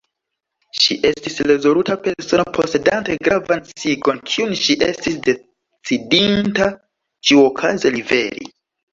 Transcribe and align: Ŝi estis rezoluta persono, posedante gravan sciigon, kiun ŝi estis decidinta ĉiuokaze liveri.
Ŝi 0.83 0.95
estis 1.07 1.35
rezoluta 1.49 1.97
persono, 2.05 2.45
posedante 2.57 3.17
gravan 3.27 3.61
sciigon, 3.67 4.21
kiun 4.31 4.55
ŝi 4.61 4.77
estis 4.87 5.19
decidinta 5.27 6.71
ĉiuokaze 7.29 7.93
liveri. 7.99 8.49